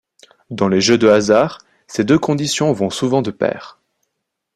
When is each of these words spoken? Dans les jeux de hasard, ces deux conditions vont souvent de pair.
Dans 0.49 0.67
les 0.67 0.81
jeux 0.81 0.97
de 0.97 1.07
hasard, 1.09 1.59
ces 1.85 2.03
deux 2.03 2.17
conditions 2.17 2.73
vont 2.73 2.89
souvent 2.89 3.21
de 3.21 3.29
pair. 3.29 3.79